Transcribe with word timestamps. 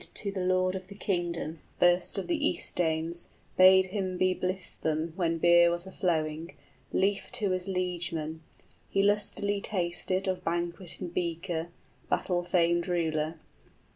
}To 0.15 0.31
the 0.31 0.43
lord 0.43 0.73
of 0.73 0.87
the 0.87 0.95
kingdom, 0.95 1.59
first 1.79 2.17
of 2.17 2.25
the 2.25 2.47
East 2.47 2.73
Danes, 2.75 3.25
60 3.51 3.53
Bade 3.55 3.85
him 3.85 4.17
be 4.17 4.33
blithesome 4.33 5.13
when 5.15 5.37
beer 5.37 5.69
was 5.69 5.85
a 5.85 5.91
flowing, 5.91 6.55
Lief 6.91 7.31
to 7.33 7.51
his 7.51 7.67
liegemen; 7.67 8.39
he 8.89 9.03
lustily 9.03 9.61
tasted 9.61 10.27
Of 10.27 10.43
banquet 10.43 11.01
and 11.01 11.13
beaker, 11.13 11.67
battle 12.09 12.41
famed 12.43 12.87
ruler. 12.87 13.37